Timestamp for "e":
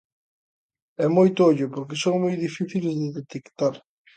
1.03-1.05